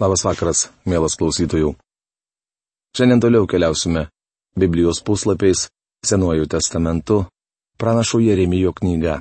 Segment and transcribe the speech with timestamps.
[0.00, 1.74] Labas vakaras, mielas klausytojų.
[2.96, 4.06] Šiandien toliau keliausime
[4.56, 5.66] Biblijos puslapiais
[6.00, 7.26] Senuoju testamentu,
[7.76, 9.18] pranašų Jeremijo knyga.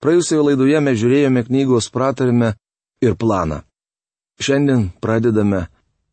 [0.00, 2.54] Praėjusioje laidoje mes žiūrėjome knygos pratarime
[3.04, 3.60] ir planą.
[4.40, 5.66] Šiandien pradedame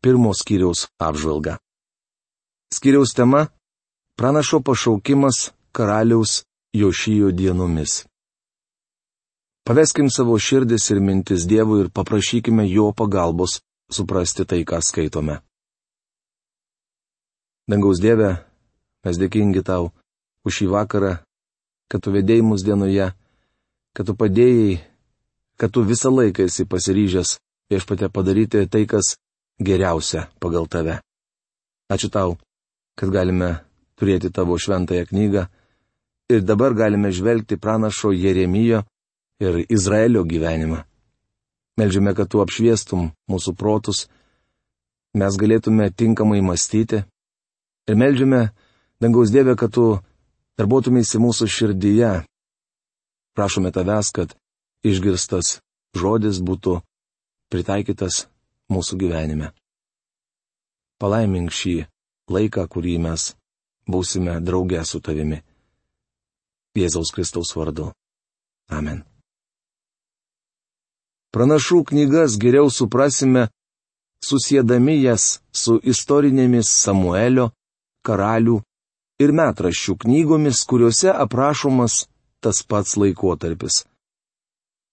[0.04, 1.56] pirmo skyriaus apžvalgą.
[2.76, 3.48] Skyriaus tema-
[4.20, 6.44] pranašo pašaukimas karaliaus
[6.76, 8.04] Jošijo dienomis.
[9.70, 13.60] Paveskim savo širdis ir mintis Dievui ir paprašykime Jo pagalbos
[13.96, 15.36] suprasti tai, ką skaitome.
[17.70, 18.32] Dangaus Dieve,
[19.06, 19.92] mes dėkingi tau
[20.42, 21.12] už šį vakarą,
[21.86, 23.12] kad tu vedėjai mus dienoje,
[23.94, 24.82] kad tu padėjai,
[25.54, 27.38] kad tu visą laiką esi pasiryžęs
[27.70, 29.14] viešpate padaryti tai, kas
[29.62, 30.98] geriausia pagal tave.
[31.86, 32.40] Ačiū tau,
[32.98, 33.60] kad galime
[33.94, 35.46] turėti tavo šventąją knygą
[36.26, 38.88] ir dabar galime žvelgti pranašo Jeremijo
[39.40, 40.84] ir Izraelio gyvenimą.
[41.80, 44.08] Meldžiame, kad tu apšviestum mūsų protus,
[45.16, 47.02] mes galėtume tinkamai mąstyti
[47.88, 48.50] ir meldžiame,
[49.00, 49.86] dangaus Dieve, kad tu
[50.60, 52.12] darbuotumėsi mūsų širdyje.
[53.34, 54.36] Prašome tavęs, kad
[54.84, 55.60] išgirstas
[55.96, 56.80] žodis būtų
[57.50, 58.26] pritaikytas
[58.70, 59.52] mūsų gyvenime.
[61.00, 61.76] Palaimink šį
[62.30, 63.30] laiką, kurį mes
[63.88, 65.40] būsime drauge su tavimi.
[66.76, 67.90] Jėzaus Kristaus vardu.
[68.70, 69.09] Amen.
[71.30, 73.46] Pranašų knygas geriau suprasime,
[74.26, 77.50] susėdami jas su istorinėmis Samuelio,
[78.06, 78.56] karalių
[79.22, 82.06] ir metraščių knygomis, kuriuose aprašomas
[82.42, 83.84] tas pats laikotarpis.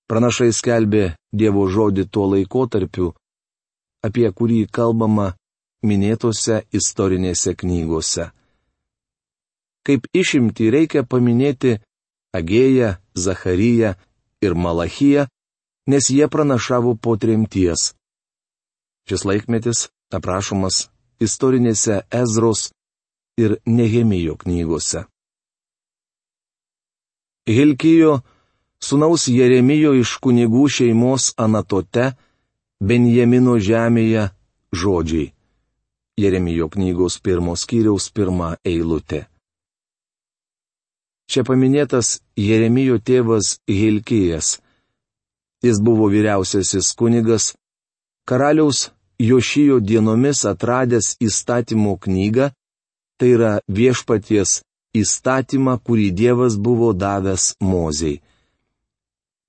[0.07, 3.11] Pranašai skelbė Dievo žodį tuo laikotarpiu,
[4.05, 5.33] apie kurį kalbama
[5.83, 8.29] minėtose istorinėse knygose.
[9.87, 11.77] Kaip išimti reikia paminėti
[12.35, 13.95] Agėją, Zacharyją
[14.43, 15.25] ir Malachiją,
[15.87, 17.93] nes jie pranašavo po tremties.
[19.07, 20.87] Šis laikmetis aprašomas
[21.23, 22.71] istorinėse Ezros
[23.37, 25.05] ir Nehemijo knygose.
[27.47, 28.19] Hilkijo,
[28.83, 32.11] sunaus Jeremijo iš kunigų šeimos Anatote,
[32.83, 34.27] Benjamino žemėje
[34.75, 35.31] žodžiai.
[36.17, 39.27] Jeremijo knygos pirmos skyriaus pirmą eilutę.
[41.29, 44.57] Čia paminėtas Jeremijo tėvas Hilkijas
[45.63, 47.55] Jis buvo vyriausiasis kunigas,
[48.29, 52.51] karaliaus Jošijo dienomis atradęs įstatymo knygą,
[53.17, 54.59] tai yra viešpaties
[55.01, 58.21] įstatymą, kurį Dievas buvo davęs Mozei.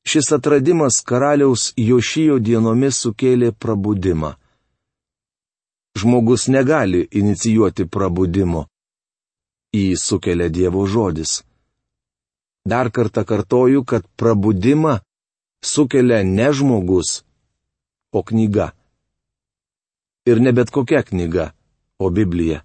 [0.08, 4.32] Šis atradimas karaliaus Jošijo dienomis sukėlė prabudimą.
[5.98, 8.64] Žmogus negali inicijuoti prabudimo.
[9.76, 11.42] Į sukelia Dievo žodis.
[12.64, 14.96] Dar kartą kartoju, kad prabudimą
[15.64, 17.22] sukelia ne žmogus,
[18.12, 18.72] o knyga.
[20.26, 21.52] Ir ne bet kokia knyga,
[21.98, 22.62] o Biblija.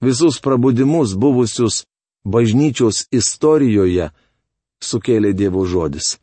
[0.00, 1.84] Visus prabudimus buvusius
[2.24, 4.10] bažnyčios istorijoje
[4.82, 6.18] sukėlė Dievo žodis.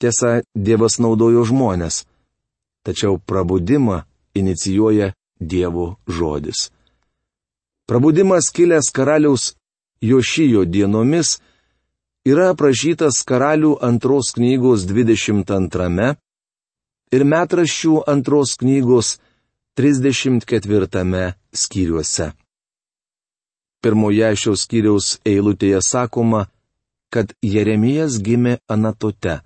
[0.00, 2.06] Tiesa, Dievas naudojo žmonės,
[2.84, 4.02] tačiau prabudimą
[4.34, 6.70] inicijuoja Dievo žodis.
[7.86, 9.54] Prabudimas kilęs karaliaus
[10.00, 11.40] Jošijo dienomis
[12.28, 16.14] yra aprašytas karalių antros knygos 22
[17.16, 19.18] ir metraščių antros knygos
[19.80, 22.32] 34 skyriuose.
[23.80, 26.46] Pirmoje šios skyriaus eilutėje sakoma,
[27.10, 29.40] kad Jeremijas gimė Anatote.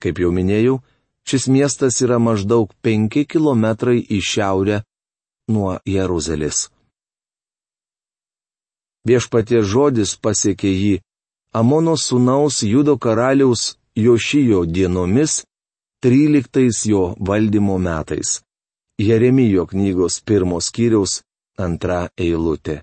[0.00, 0.80] Kaip jau minėjau,
[1.28, 4.80] šis miestas yra maždaug 5 km į šiaurę
[5.52, 6.70] nuo Jeruzalės.
[9.04, 10.94] Viešpatie žodis pasiekė jį
[11.54, 15.44] Amono sūnaus Judo karaliaus Jošijo dienomis,
[16.02, 18.40] 13 jo valdymo metais.
[18.98, 21.22] Jeremijo knygos pirmos skyriaus
[21.66, 22.82] antra eilutė.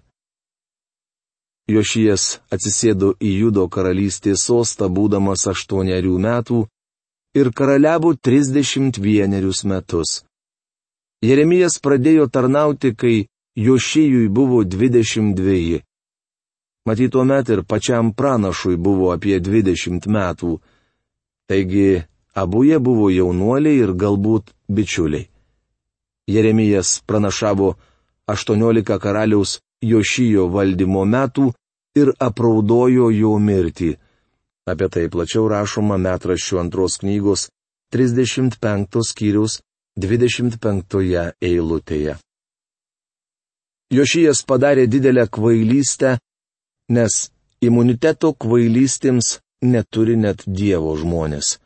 [1.68, 6.64] Jošijas atsisėdo į Judo karalystės sostą būdamas aštuonerių metų
[7.36, 10.24] ir karaliavo 31 metus.
[11.22, 13.28] Jeremijas pradėjo tarnauti, kai
[13.68, 15.84] Jošijui buvo 22.
[16.86, 20.58] Matyt, tuo met ir pačiam pranašui buvo apie 20 metų.
[21.50, 22.02] Taigi,
[22.34, 25.30] abu jie buvo jaunuoliai ir galbūt bičiuliai.
[26.28, 27.76] Jeremijas pranašavo
[28.28, 31.52] 18 karaliaus Jošijo valdymo metų
[31.98, 33.92] ir apraudojo jo mirtį.
[34.70, 37.50] Apie tai plačiau rašoma metraščių antros knygos
[37.94, 39.60] 35 skyriaus
[39.98, 42.18] 25 eilutėje.
[43.92, 46.18] Jošijas padarė didelę kvailystę
[46.98, 47.30] nes
[47.64, 51.58] imuniteto kvailystėms neturi net Dievo žmonės.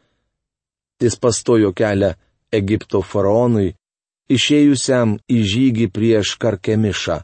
[1.01, 2.13] Jis pastojo kelią
[2.55, 3.73] Egipto faraonui,
[4.31, 7.19] išėjusiam į žygį prieš Karkemišą.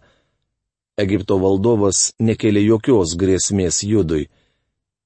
[1.01, 4.27] Egipto valdovas nekėlė jokios grėsmės judui.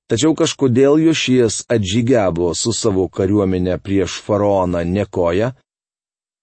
[0.10, 5.54] Tačiau kažkodėl Jošijas atžygiavo su savo kariuomenė prieš faraoną Nekoją,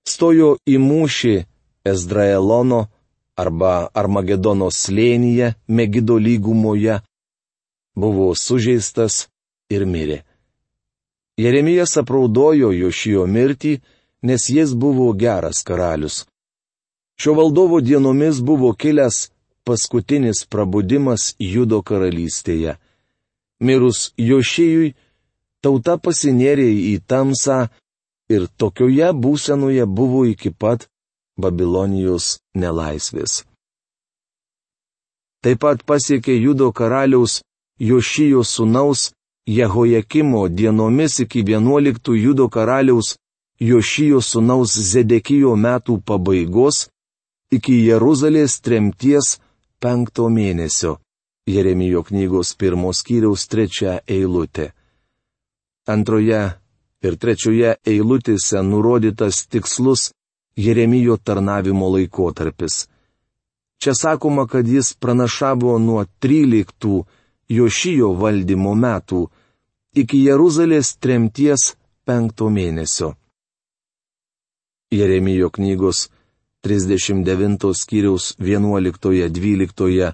[0.09, 1.35] stojo į mūšį
[1.87, 2.89] Ezdraelono
[3.43, 7.01] arba Armagedono slėnyje Megido lygumoje,
[7.95, 9.27] buvo sužeistas
[9.71, 10.23] ir mirė.
[11.41, 13.79] Jeremijas apraudojo Jošijo mirtį,
[14.23, 16.27] nes jis buvo geras karalius.
[17.21, 19.31] Šio valdovo dienomis buvo kilęs
[19.65, 22.77] paskutinis prabudimas Judo karalystėje.
[23.63, 24.95] Mirus Jošėjui,
[25.63, 27.69] tauta pasinėrė į tamsą
[28.33, 30.89] ir tokioje būsenoje buvo iki pat
[31.43, 33.43] Babilonijos nelaisvės.
[35.43, 37.41] Taip pat pasiekė Judo karaliaus
[37.83, 39.11] Jošijo sūnaus
[39.47, 43.17] Jehojakimo dienomis iki 11 Judo karaliaus
[43.61, 46.87] Jošijo sūnaus Zedekijo metų pabaigos
[47.51, 49.37] iki Jeruzalės tremties
[49.83, 51.01] penkto mėnesio.
[51.47, 54.71] Jeremijo knygos pirmos skyriaus trečia eilutė.
[55.91, 56.43] Antroje
[57.03, 60.13] ir trečioje eilutėse nurodytas tikslus
[60.57, 62.89] Jeremijo tarnavimo laikotarpis.
[63.83, 67.05] Čia sakoma, kad jis pranašavo nuo 13
[67.49, 69.27] Jošijo valdymo metų
[69.95, 71.75] iki Jeruzalės tremties
[72.07, 73.15] penkto mėnesio.
[74.93, 76.09] Jeremijo knygos
[76.63, 80.13] 39 skyriaus 11-12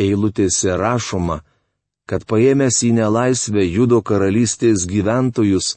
[0.00, 1.40] eilutėse rašoma,
[2.08, 5.74] kad paėmęs į nelaisvę Judo karalystės gyventojus,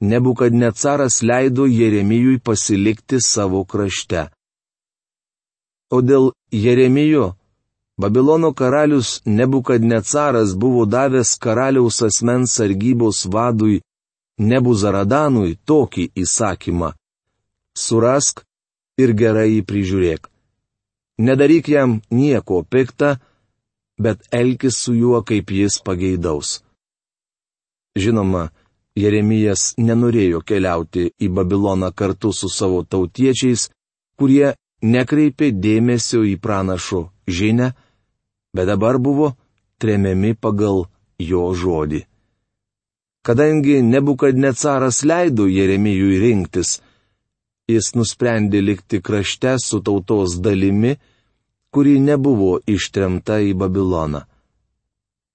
[0.00, 4.28] Nebukadnecaras leido Jeremijui pasilikti savo krašte.
[5.90, 7.34] O dėl Jeremijo,
[7.96, 13.82] Babilono karalius Nebukadnecaras buvo davęs karaliaus asmens sargybos vadui
[14.38, 16.90] Nebuzaradanui tokį įsakymą-
[17.84, 18.42] surask
[18.98, 20.26] ir gerai jį prižiūrėk.
[21.18, 23.20] Nedaryk jam nieko piktą,
[23.98, 26.62] bet elkis su juo, kaip jis pageidaus.
[27.94, 28.50] Žinoma,
[28.94, 33.68] Jeremijas nenorėjo keliauti į Babiloną kartu su savo tautiečiais,
[34.18, 37.72] kurie nekreipė dėmesio į pranašo žinę,
[38.54, 39.32] bet dabar buvo
[39.82, 40.84] tremiami pagal
[41.18, 42.04] jo žodį.
[43.24, 46.78] Kadangi nebukadnecaras leido Jeremijui rinktis,
[47.66, 50.94] jis nusprendė likti krašte su tautos dalimi,
[51.74, 54.20] kuri nebuvo ištremta į Babiloną.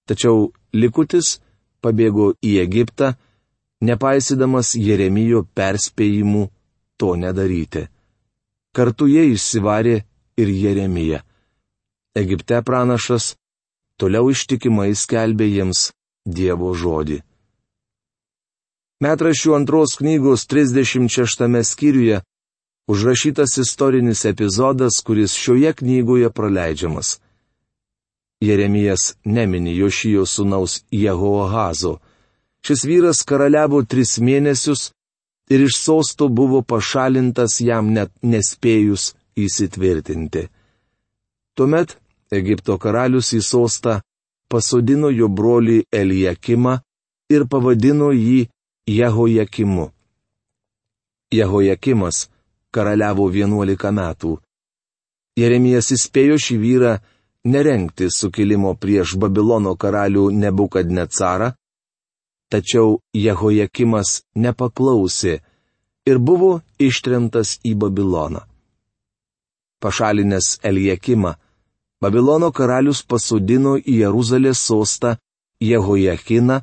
[0.08, 1.40] Tačiau likutis
[1.84, 3.18] pabėgo į Egiptą,
[3.82, 6.48] nepaisydamas Jeremijo perspėjimų
[7.00, 7.88] to nedaryti.
[8.76, 9.96] Kartu jie išsivarė
[10.38, 11.22] ir Jeremiją.
[12.16, 13.36] Egipte pranašas
[14.00, 15.90] toliau ištikimai skelbė jiems
[16.26, 17.22] Dievo žodį.
[19.00, 22.20] Metrašių antros knygos 36 skyriuje
[22.92, 27.20] užrašytas istorinis epizodas, kuris šioje knygoje praleidžiamas.
[28.42, 32.00] Jeremijas nemini Jošijo sūnaus Jehoahazo.
[32.66, 34.90] Šis vyras karaliavo tris mėnesius
[35.50, 40.48] ir iš sosto buvo pašalintas jam net nespėjus įsitvirtinti.
[41.56, 41.96] Tuomet
[42.32, 44.00] Egipto karalius į sostą
[44.50, 46.76] pasodino jo brolį Elijakimą
[47.34, 48.48] ir pavadino jį
[48.90, 49.90] Jehojakimu.
[51.34, 52.28] Jehojakimas
[52.74, 54.38] karaliavo 11 metų.
[55.38, 56.94] Jeremijas įspėjo šį vyrą
[57.46, 61.54] nerengti sukilimo prieš Babilono karalių Nebukadnecarą,
[62.52, 65.40] tačiau Jehojakimas nepaklausė
[66.10, 68.42] ir buvo ištremtas į Babiloną.
[69.80, 71.36] Pašalinęs Elijakimą,
[72.02, 75.16] Babilono karalius pasodino į Jeruzalės sostą
[75.60, 76.62] Jehojakiną,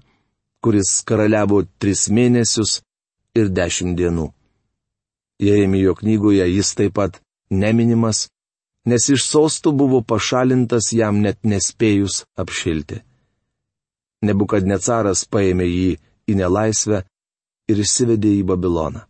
[0.64, 2.80] kuris karaliavo tris mėnesius
[3.36, 4.30] ir dešimt dienų.
[5.46, 8.28] Jeremijo knygoje jis taip pat neminimas,
[8.88, 13.02] nes iš sostų buvo pašalintas jam net nespėjus apšilti.
[14.22, 15.90] Nebukadnecaras paėmė jį
[16.30, 17.02] į nelaisvę
[17.68, 19.02] ir išsivedė į Babiloną.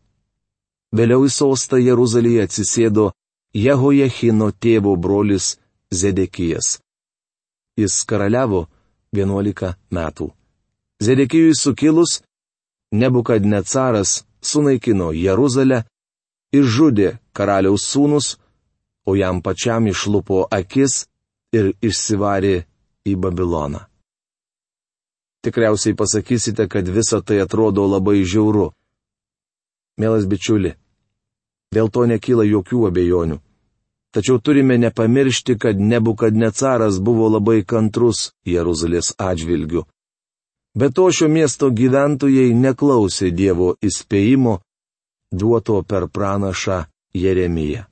[0.97, 3.11] Vėliau į sostą Jeruzalėje atsisėdo
[3.55, 5.57] Jehojechino tėvo brolis
[5.93, 6.79] Zedekijas.
[7.77, 8.67] Jis karaliavo
[9.13, 10.31] 11 metų.
[11.03, 12.23] Zedekijui sukilus,
[12.93, 15.83] Nebukadnecaras sunaikino Jeruzalę
[16.55, 18.37] išžudė karaliaus sūnus,
[19.07, 21.07] o jam pačiam išlupo akis
[21.53, 22.57] ir išsivarė
[23.07, 23.83] į Babiloną.
[25.47, 28.73] Tikriausiai pasakysite, kad visa tai atrodo labai žiauru.
[29.95, 30.73] Mielas bičiuli,
[31.71, 33.37] dėl to nekyla jokių abejonių.
[34.11, 39.85] Tačiau turime nepamiršti, kad nebukadnecaras buvo labai kantrus Jeruzalės atžvilgiu.
[40.75, 44.59] Be to šio miesto gyventojai neklausė Dievo įspėjimo
[45.31, 46.81] duoto per pranašą
[47.15, 47.85] Jeremiją.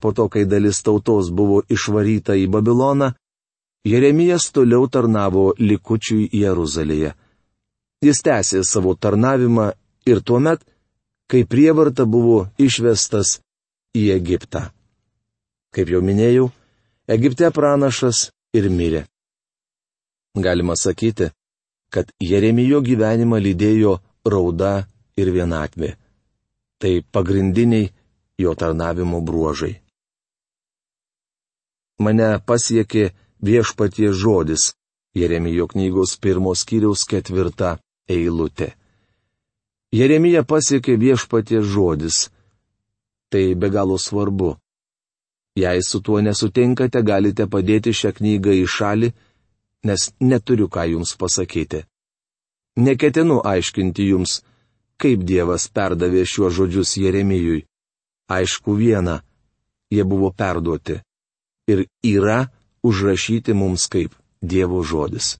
[0.00, 3.10] Po to, kai dalis tautos buvo išvaryta į Babiloną,
[3.84, 7.14] Jeremijas toliau tarnavo likučiui Jeruzalėje.
[8.04, 9.70] Jis tęsė savo tarnavimą
[10.08, 10.60] ir tuomet,
[11.30, 13.38] kai prievarta buvo išvestas
[13.96, 14.68] į Egiptą.
[15.72, 16.50] Kaip jau minėjau,
[17.08, 19.04] Egipte pranašas ir mirė.
[20.36, 21.30] Galima sakyti,
[21.90, 23.96] kad Jeremijo gyvenimą lydėjo
[24.26, 24.86] rauda
[25.18, 25.96] ir vienatvė.
[26.80, 27.90] Tai pagrindiniai
[28.40, 29.74] jo tarnavimo bruožai.
[32.00, 33.10] Mane pasiekė
[33.42, 34.72] viešpatie žodis
[35.14, 37.78] Jeremijo knygos pirmos kiriaus ketvirta
[38.08, 38.74] eilutė.
[39.92, 42.28] Jeremija pasiekė viešpatie žodis
[43.30, 44.56] Tai be galo svarbu.
[45.54, 49.08] Jei su tuo nesutinkate, galite padėti šią knygą į šalį,
[49.86, 51.84] nes neturiu ką jums pasakyti.
[52.86, 54.40] Neketinu aiškinti jums,
[55.00, 57.62] kaip Dievas perdavė šiuos žodžius Jeremijui.
[58.30, 59.20] Aišku viena,
[59.94, 60.98] jie buvo perduoti.
[61.70, 62.40] Ir yra
[62.82, 65.36] užrašyti mums kaip Dievo žodis.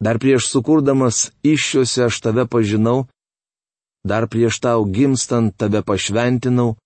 [0.00, 3.06] Dar prieš sukurdamas iššiuose aš tave pažinau
[4.06, 6.76] dar prieš tau gimstant tave pašventinau,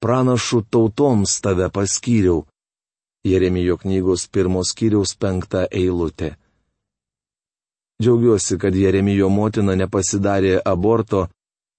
[0.00, 2.46] pranašų tautoms tave paskyriau.
[3.24, 6.34] Jeremijo knygos pirmos skyriaus penkta eilutė.
[8.00, 11.28] Džiaugiuosi, kad Jeremijo motina nepasidarė aborto,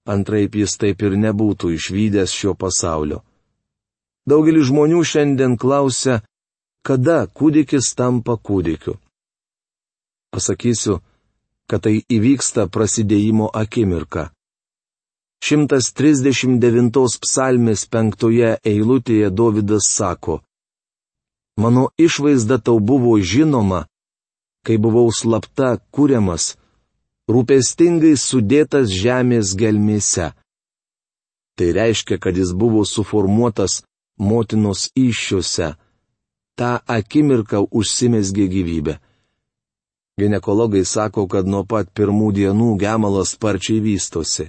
[0.09, 3.21] antraip jis taip ir nebūtų išvykęs šio pasaulio.
[4.29, 6.21] Daugelis žmonių šiandien klausia,
[6.85, 8.97] kada kūdikis tampa kūdikiu.
[10.33, 10.99] Pasakysiu,
[11.69, 14.31] kad tai įvyksta prasidėjimo akimirka.
[15.45, 20.39] 139 psalmės penktoje eilutėje Dovydas sako,
[21.57, 23.85] Mano išvaizda tau buvo žinoma,
[24.65, 26.57] kai buvau slapta kuriamas,
[27.31, 30.33] rūpestingai sudėtas žemės gelmėse.
[31.55, 33.83] Tai reiškia, kad jis buvo suformuotas
[34.17, 35.73] motinos iššiuose.
[36.55, 38.99] Ta akimirka užsimesgė gyvybė.
[40.19, 44.47] Ginekologai sako, kad nuo pat pirmų dienų gemalas sparčiai vystosi.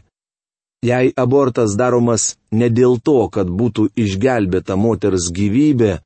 [0.87, 5.99] Jei abortas daromas ne dėl to, kad būtų išgelbėta moters gyvybė,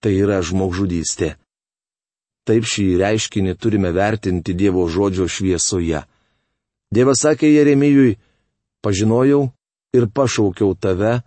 [0.00, 1.34] tai yra žmogžudystė.
[2.48, 6.00] Taip šį reiškinį turime vertinti Dievo žodžio šviesoje.
[6.90, 8.16] Dievas sakė Jeremijui,
[8.80, 9.50] pažinojau
[9.92, 11.20] ir pašaukiau tave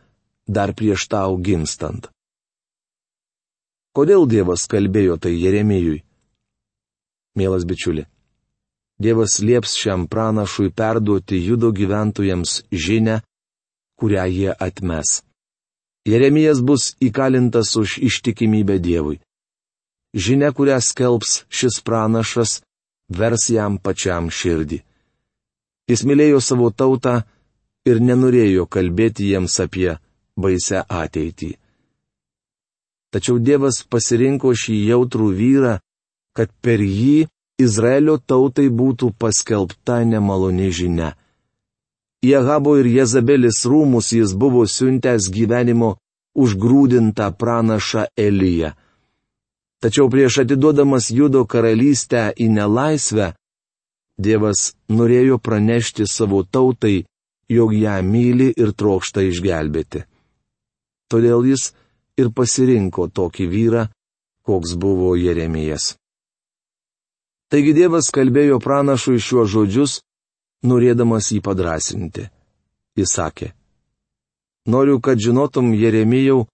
[0.48, 2.10] dar prieš tau gimstant.
[3.94, 6.02] Kodėl Dievas kalbėjo tai Jeremijui?
[7.38, 8.06] Mielas bičiuli,
[9.04, 13.22] Dievas lieps šiam pranašui perduoti judo gyventojams žinę,
[14.00, 15.24] kurią jie atmes.
[16.06, 19.22] Jeremijas bus įkalintas už ištikimybę Dievui.
[20.14, 22.62] Žinia, kurią skelbs šis pranašas,
[23.10, 24.84] vers jam pačiam širdį.
[25.90, 27.24] Jis mylėjo savo tautą
[27.90, 29.98] ir nenorėjo kalbėti jiems apie
[30.38, 31.54] baisę ateitį.
[33.14, 35.74] Tačiau Dievas pasirinko šį jautrų vyrą,
[36.34, 37.28] kad per jį
[37.62, 41.14] Izraelio tautai būtų paskelbta nemaloni žinia.
[42.26, 45.98] Į Ahabo ir Jezabelės rūmus jis buvo siuntęs gyvenimo
[46.34, 48.74] užgrūdintą pranašą Eliją.
[49.84, 53.34] Tačiau prieš atiduodamas Judo karalystę į nelaisvę,
[54.18, 57.04] Dievas norėjo pranešti savo tautai,
[57.50, 60.04] jog ją myli ir trokšta išgelbėti.
[61.14, 61.68] Todėl jis
[62.18, 63.84] ir pasirinko tokį vyrą,
[64.42, 65.94] koks buvo Jeremijas.
[67.54, 70.00] Taigi Dievas kalbėjo pranašui šiuos žodžius,
[70.66, 72.26] norėdamas jį padrasinti.
[72.98, 73.52] Jis sakė,
[74.66, 76.48] noriu, kad žinotum Jeremijau,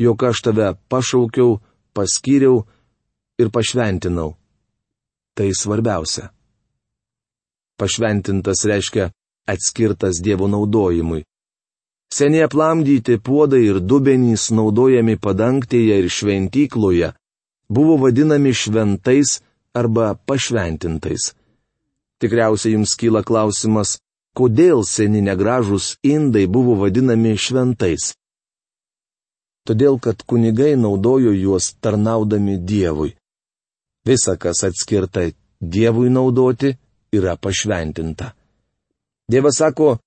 [0.00, 1.58] jog aš tave pašaukiau,
[1.92, 2.62] paskyriau
[3.36, 4.36] ir pašventinau.
[5.36, 6.30] Tai svarbiausia.
[7.78, 9.12] Pašventintas reiškia
[9.48, 11.26] atskirtas Dievo naudojimui.
[12.12, 17.12] Seniai aplamdyti puodai ir dubenys naudojami padangtėje ir šventykloje
[17.68, 19.40] buvo vadinami šventais
[19.76, 21.34] arba pašventintais.
[22.18, 23.98] Tikriausiai jums kyla klausimas,
[24.38, 28.14] kodėl seni negražus indai buvo vadinami šventais.
[29.68, 33.12] Todėl, kad kunigai naudojo juos tarnaudami Dievui.
[34.08, 35.28] Visa, kas atskirta
[35.60, 36.72] Dievui naudoti,
[37.12, 38.32] yra pašventinta.
[39.28, 39.98] Dievas sako,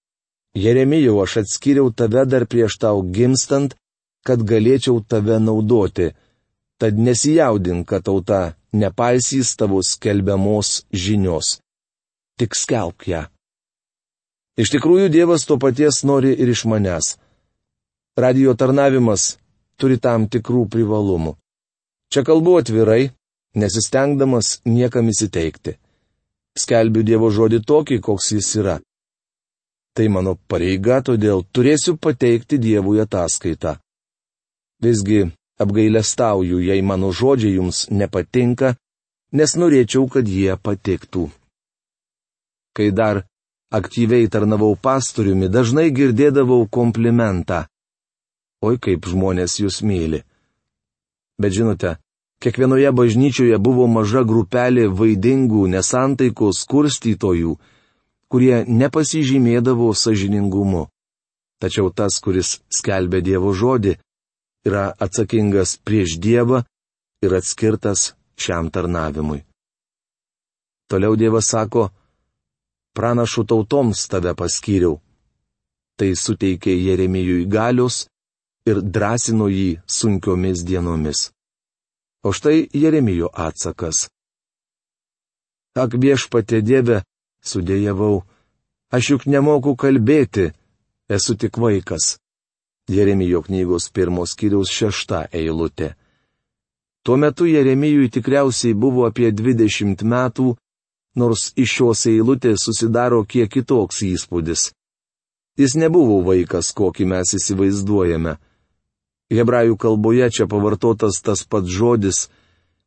[0.53, 3.75] Jeremijau, aš atskiriau tave dar prieš tau gimstant,
[4.27, 6.12] kad galėčiau tave naudoti,
[6.77, 11.60] tad nesijaudink, kad tauta nepaisys tavo skelbiamos žinios.
[12.38, 13.24] Tik skelbk ją.
[14.60, 17.15] Iš tikrųjų, Dievas to paties nori ir iš manęs.
[18.20, 19.38] Radio tarnavimas
[19.79, 21.38] turi tam tikrų privalumų.
[22.12, 23.13] Čia kalbu atvirai,
[23.55, 25.77] nesistengdamas niekam įsiteikti.
[26.60, 28.81] Skelbiu Dievo žodį tokį, koks jis yra.
[29.98, 33.76] Tai mano pareiga, todėl turėsiu pateikti Dievui ataskaitą.
[34.82, 35.26] Visgi
[35.62, 38.76] apgailestauju, jei mano žodžiai jums nepatinka,
[39.36, 41.28] nes norėčiau, kad jie patiktų.
[42.72, 43.26] Kai dar
[43.72, 47.66] aktyviai tarnavau pastoriumi, dažnai girdėdavau komplimentą.
[48.64, 50.22] Oi kaip žmonės jūs myli.
[51.42, 51.96] Bet žinote,
[52.44, 57.58] kiekvienoje bažnyčioje buvo maža grupelė vaidingų nesantaikos kurstytojų,
[58.32, 60.88] kurie nepasižymėdavo sažiningumu.
[61.62, 63.98] Tačiau tas, kuris skelbė Dievo žodį,
[64.66, 66.64] yra atsakingas prieš Dievą
[67.22, 69.44] ir atskirtas šiam tarnavimui.
[70.90, 71.90] Toliau Dievas sako,
[72.98, 74.98] pranašų tautoms tave paskyriau.
[76.00, 78.08] Tai suteikė Jeremijui galios
[78.66, 81.30] ir drąsino jį sunkiomis dienomis.
[82.26, 84.10] O štai Jeremijo atsakas.
[85.78, 87.02] Ak viešpatė Dieve,
[87.44, 88.24] sudėjavau,
[88.94, 90.52] aš juk nemoku kalbėti,
[91.10, 92.18] esu tik vaikas.
[92.90, 95.94] Jeremijo knygos pirmos kiriaus šešta eilutė.
[97.04, 100.54] Tuo metu Jeremijui tikriausiai buvo apie 20 metų,
[101.16, 104.72] nors iš šios eilutės susidaro kiek kitoks įspūdis.
[105.58, 108.38] Jis nebuvo vaikas, kokį mes įsivaizduojame.
[109.32, 112.28] Hebrajų kalboje čia pavartotas tas pats žodis,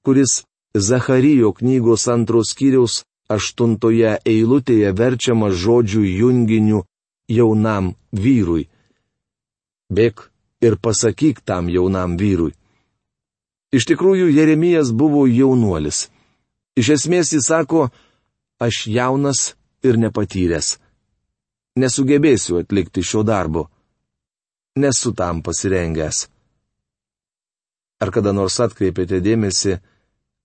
[0.04, 0.42] kuris
[0.74, 6.84] Zacharijo knygos antros kiriaus aštuntoje eilutėje verčiamas žodžių junginiu
[7.28, 8.68] jaunam vyrui.
[9.90, 10.28] Bėk
[10.64, 12.54] ir pasakyk tam jaunam vyrui.
[13.74, 16.08] Iš tikrųjų, Jeremijas buvo jaunuolis.
[16.78, 17.88] Iš esmės jis sako,
[18.62, 20.78] aš jaunas ir nepatyręs.
[21.78, 23.66] Nesugebėsiu atlikti šio darbo.
[24.78, 26.28] Nesu tam pasirengęs.
[28.02, 29.78] Ar kada nors atkreipėte dėmesį,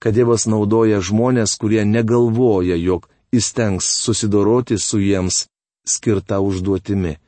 [0.00, 5.44] kad Dievas naudoja žmonės, kurie negalvoja, jog įstengs susidoroti su jiems
[5.86, 7.18] skirta užduotimi.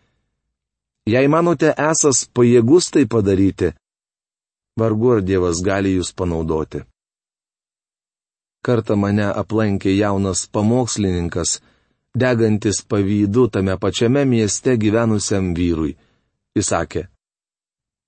[1.07, 3.73] Jei manote esas pajėgus tai padaryti,
[4.79, 6.85] vargu ar Dievas gali jūs panaudoti.
[8.63, 11.59] Kartą mane aplankė jaunas pamokslininkas,
[12.15, 15.97] degantis pavydu tame pačiame mieste gyvenusiam vyrui.
[16.55, 17.09] Jis sakė,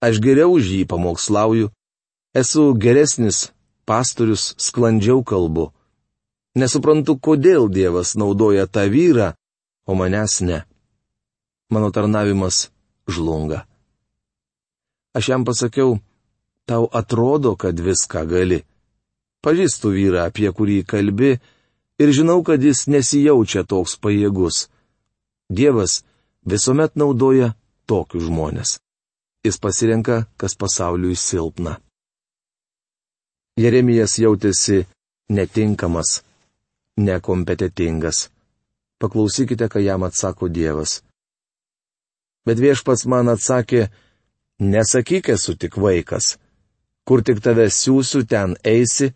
[0.05, 1.73] aš geriau už jį pamokslauju,
[2.37, 3.49] esu geresnis
[3.87, 5.70] pastorius, sklandžiau kalbu.
[6.55, 9.33] Nesuprantu, kodėl Dievas naudoja tą vyrą,
[9.87, 10.62] o manęs ne.
[11.70, 12.70] Mano tarnavimas
[13.11, 13.64] žlunga.
[15.14, 15.99] Aš jam pasakiau,
[16.66, 18.62] tau atrodo, kad viską gali.
[19.44, 21.37] Pažįstu vyrą, apie kurį kalbi,
[22.01, 24.68] ir žinau, kad jis nesijaučia toks pajėgus.
[25.51, 26.03] Dievas
[26.47, 27.53] visuomet naudoja
[27.87, 28.79] tokius žmonės.
[29.44, 31.84] Jis pasirenka, kas pasauliui silpna.
[33.61, 34.85] Jeremijas jautėsi
[35.31, 36.23] netinkamas,
[36.99, 38.29] nekompetitingas.
[38.99, 41.03] Paklausykite, ką jam atsako Dievas.
[42.47, 43.88] Bet viešpats man atsakė,
[44.61, 46.35] nesakyk esu tik vaikas
[47.05, 49.12] kur tik tave siūsiu, ten eisi,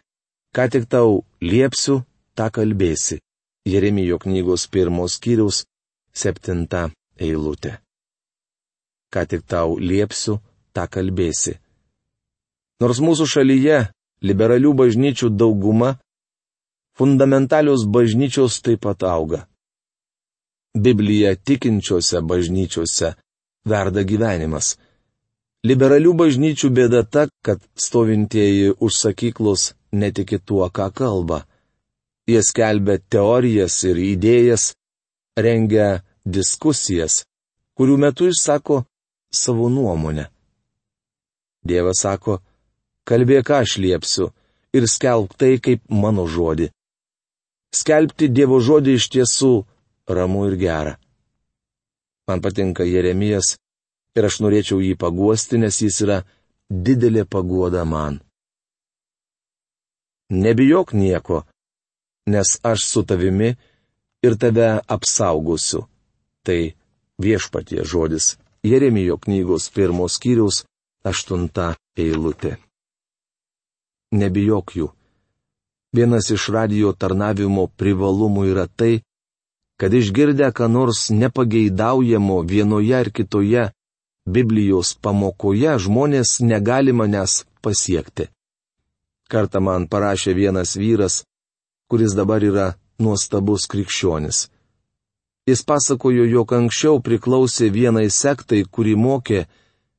[0.55, 2.03] ką tik tau liepsiu,
[2.37, 3.21] tą kalbėsi.
[3.69, 5.65] Jeremijo knygos pirmos skyriaus
[6.15, 6.89] septinta
[7.21, 7.79] eilutė.
[9.13, 10.39] Ką tik tau liepsiu,
[10.73, 11.57] tą kalbėsi.
[12.81, 13.79] Nors mūsų šalyje
[14.23, 15.95] liberalių bažnyčių dauguma,
[16.99, 19.47] fundamentalios bažnyčios taip pat auga.
[20.75, 23.15] Biblija tikinčiose bažnyčiose
[23.67, 24.77] verda gyvenimas.
[25.67, 31.47] Liberalių bažnyčių bėda ta, kad stovintieji už sakyklos netiki tuo, ką kalba.
[32.29, 34.75] Jie skelbia teorijas ir idėjas,
[35.35, 37.25] rengia diskusijas,
[37.75, 38.85] kurių metu išsako
[39.33, 40.29] savo nuomonę.
[41.65, 42.39] Dievas sako,
[43.09, 44.29] kalbėk aš liepsiu
[44.77, 46.69] ir skelbk tai kaip mano žodį.
[47.75, 49.53] Skelbti Dievo žodį iš tiesų
[50.09, 50.95] ramu ir gera.
[52.29, 53.57] Man patinka Jeremijas
[54.17, 56.19] ir aš norėčiau jį paguosti, nes jis yra
[56.69, 58.21] didelė paguoda man.
[60.29, 61.45] Nebijok nieko,
[62.29, 63.55] nes aš su tavimi
[64.27, 65.87] ir tave apsaugosiu.
[66.45, 66.61] Tai
[67.21, 70.65] viešpatie žodis Jeremijo knygos pirmos skyriaus
[71.05, 72.57] aštunta eilutė.
[74.13, 74.89] Nebijok jų.
[75.93, 79.03] Vienas iš radio tarnavimo privalumų yra tai,
[79.81, 83.69] kad išgirdę, ką nors nepageidaujamo vienoje ar kitoje
[84.29, 88.29] Biblijos pamokoje žmonės negali manęs pasiekti.
[89.29, 91.23] Kartą man parašė vienas vyras,
[91.89, 92.67] kuris dabar yra
[93.01, 94.49] nuostabus krikščionis.
[95.49, 99.47] Jis pasakojo, jog anksčiau priklausė vienai sektai, kuri mokė,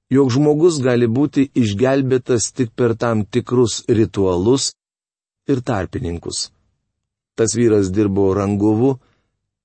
[0.10, 4.72] jog žmogus gali būti išgelbėtas tik per tam tikrus ritualus
[5.48, 6.50] ir tarpininkus.
[7.38, 8.98] Tas vyras dirbo rangovu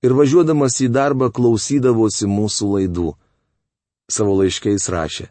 [0.04, 3.08] ir važiuodamas į darbą klausydavosi mūsų laidų.
[4.12, 5.30] Savo laiškiais rašė.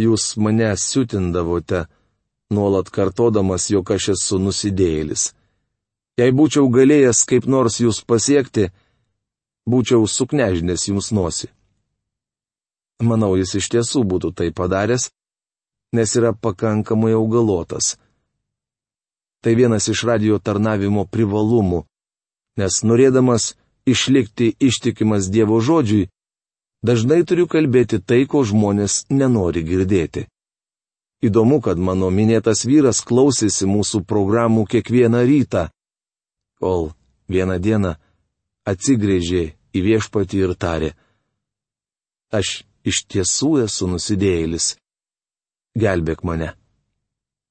[0.00, 1.84] Jūs mane siutindavote,
[2.50, 5.30] nuolat kartodamas, jog aš esu nusidėjėlis.
[6.18, 8.70] Jei būčiau galėjęs kaip nors jūs pasiekti,
[9.70, 11.48] būčiau suknežinęs jums nosi.
[13.00, 15.08] Manau, jis iš tiesų būtų tai padaręs,
[15.96, 17.96] nes yra pakankamai augalotas.
[19.40, 21.86] Tai vienas iš radio tarnavimo privalumų,
[22.60, 23.54] nes norėdamas
[23.88, 26.10] išlikti ištikimas Dievo žodžiui,
[26.84, 30.26] dažnai turiu kalbėti tai, ko žmonės nenori girdėti.
[31.24, 35.68] Įdomu, kad mano minėtas vyras klausėsi mūsų programų kiekvieną rytą,
[36.60, 36.92] kol
[37.28, 37.96] vieną dieną
[38.68, 39.44] atsigrėžė
[39.76, 40.90] į viešpatį ir tarė,
[42.32, 44.74] aš iš tiesų esu nusidėjėlis.
[45.78, 46.54] Gelbėk mane.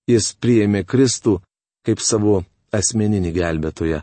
[0.09, 1.39] Jis priėmė Kristų
[1.85, 2.41] kaip savo
[2.75, 4.01] asmeninį gelbėtoją.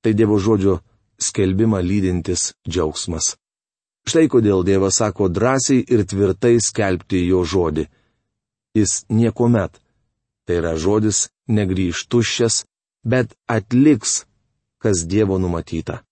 [0.00, 0.80] Tai Dievo žodžio
[1.20, 3.36] skelbimą lydintis džiaugsmas.
[4.08, 7.86] Štai kodėl Dievas sako drąsiai ir tvirtai skelbti jo žodį
[8.74, 9.80] jis niekuomet.
[10.44, 12.64] Tai yra žodis negryž tuščias,
[13.04, 14.24] bet atliks,
[14.82, 16.02] kas Dievo numatyta.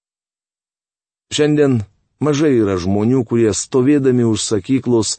[1.34, 1.82] Šiandien
[2.20, 5.18] mažai yra žmonių, kurie stovėdami už sakyklos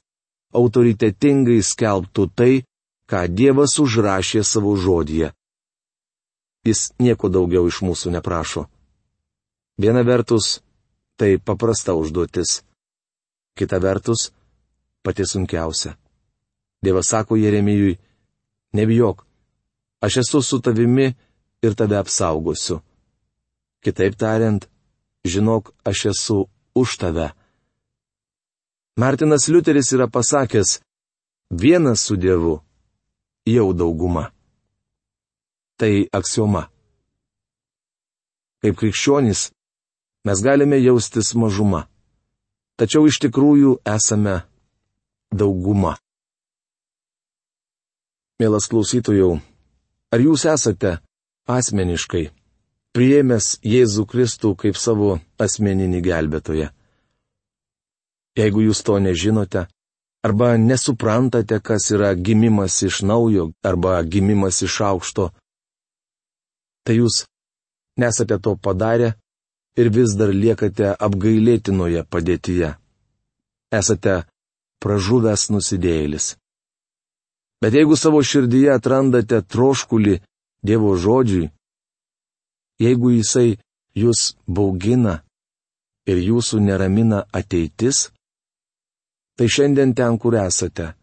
[0.56, 2.54] autoritetingai skelbtų tai,
[3.10, 5.32] ką Dievas užrašė savo žodyje.
[6.68, 8.68] Jis nieko daugiau iš mūsų neprašo.
[9.80, 10.60] Viena vertus,
[11.16, 12.62] tai paprasta užduotis.
[13.56, 14.30] Kita vertus,
[15.02, 15.96] pati sunkiausia.
[16.84, 17.98] Dievas sako Jeremijui,
[18.76, 19.26] nebijok,
[20.04, 21.14] aš esu su tavimi
[21.64, 22.80] ir tave apsaugosiu.
[23.84, 24.68] Kitaip tariant,
[25.24, 26.46] žinok, aš esu
[26.82, 27.28] už tave.
[29.00, 30.70] Martinas Liuteris yra pasakęs,
[31.62, 32.56] vienas su Dievu
[33.46, 34.32] jau dauguma.
[35.80, 36.64] Tai aksioma.
[38.62, 39.42] Kaip krikščionys,
[40.26, 41.86] mes galime jaustis mažuma.
[42.80, 44.42] Tačiau iš tikrųjų esame
[45.32, 45.96] dauguma.
[48.40, 49.40] Mielas klausytojau,
[50.12, 50.98] ar jūs esate
[51.48, 52.30] asmeniškai
[53.00, 56.68] priėmęs Jėzų Kristų kaip savo asmeninį gelbėtoją?
[58.36, 59.66] Jeigu jūs to nežinote,
[60.28, 65.30] arba nesuprantate, kas yra gimimas iš naujo arba gimimas iš aukšto,
[66.84, 67.24] tai jūs
[68.00, 69.14] nesate to padarę
[69.80, 72.74] ir vis dar liekate apgailėtinoje padėtyje.
[73.80, 74.16] Esate
[74.84, 76.34] pražuvęs nusidėjėlis.
[77.64, 80.20] Bet jeigu savo širdyje atrandate troškulį
[80.68, 81.52] Dievo žodžiui,
[82.80, 83.58] jeigu jisai
[83.96, 85.20] jūs baugina
[86.10, 88.10] ir jūsų neramina ateitis,
[89.38, 90.94] tai šiandien ten, kur esate,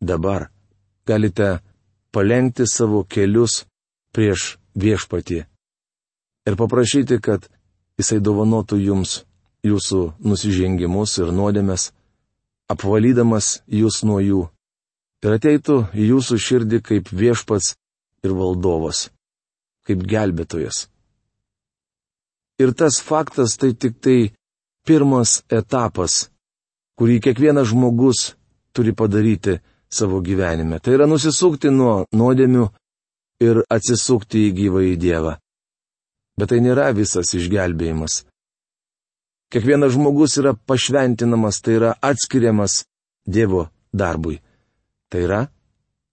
[0.00, 0.50] dabar
[1.06, 1.60] galite
[2.12, 3.64] palengti savo kelius
[4.14, 5.42] prieš viešpatį
[6.46, 7.46] ir paprašyti, kad
[7.98, 9.22] jisai dovanotų jums
[9.66, 11.90] jūsų nusižengimus ir nuodėmes,
[12.72, 14.42] apvalydamas jūs nuo jų
[15.22, 17.74] ir ateitų į jūsų širdį kaip viešpats
[18.26, 19.08] ir valdovas,
[19.86, 20.88] kaip gelbėtojas.
[22.60, 24.32] Ir tas faktas tai tik tai
[24.86, 26.28] pirmas etapas,
[26.98, 28.32] kurį kiekvienas žmogus
[28.74, 29.58] turi padaryti
[29.92, 30.80] savo gyvenime.
[30.80, 32.66] Tai yra nusisukti nuo nuodėmių
[33.42, 35.36] ir atsisukti į gyvą į Dievą.
[36.38, 38.22] Bet tai nėra visas išgelbėjimas.
[39.52, 42.84] Kiekvienas žmogus yra pašventinamas, tai yra atskiriamas
[43.28, 44.38] Dievo darbui.
[45.12, 45.42] Tai yra,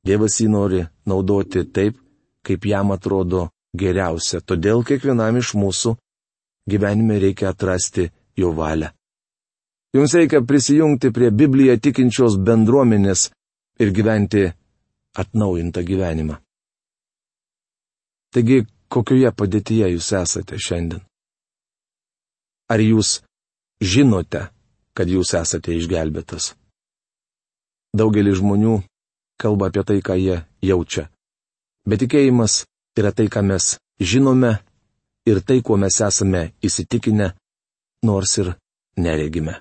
[0.04, 1.95] Dievas jį nori naudoti taip,
[2.43, 3.47] kaip jam atrodo
[3.78, 5.95] geriausia, todėl kiekvienam iš mūsų
[6.67, 8.89] gyvenime reikia atrasti jo valią.
[9.93, 13.30] Jums reikia prisijungti prie Bibliją tikinčios bendruomenės
[13.82, 14.43] ir gyventi
[15.17, 16.36] atnaujintą gyvenimą.
[18.30, 18.60] Taigi,
[18.93, 21.02] kokioje padėtyje jūs esate šiandien?
[22.69, 23.24] Ar jūs
[23.82, 24.43] žinote,
[24.93, 26.54] kad jūs esate išgelbėtas?
[27.98, 28.76] Daugelis žmonių
[29.41, 31.08] kalba apie tai, ką jie jaučia.
[31.89, 32.67] Bet tikėjimas
[33.00, 34.60] yra tai, ką mes žinome
[35.30, 37.32] ir tai, kuo mes esame įsitikinę,
[38.04, 38.54] nors ir
[38.98, 39.60] neregime.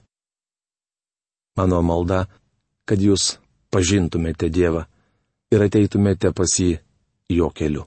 [1.58, 2.24] Mano malda,
[2.88, 3.36] kad jūs
[3.74, 4.86] pažintumėte Dievą
[5.52, 6.78] ir ateitumėte pas jį
[7.38, 7.84] jo keliu.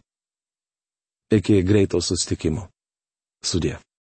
[1.32, 2.68] Iki greito sustikimo.
[3.42, 3.80] Sudė.